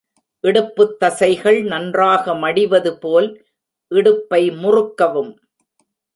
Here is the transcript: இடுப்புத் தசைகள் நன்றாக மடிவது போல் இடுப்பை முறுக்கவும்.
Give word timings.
இடுப்புத் 0.43 0.95
தசைகள் 0.99 1.63
நன்றாக 1.63 2.33
மடிவது 2.33 2.91
போல் 2.99 3.29
இடுப்பை 3.91 4.49
முறுக்கவும். 4.49 5.31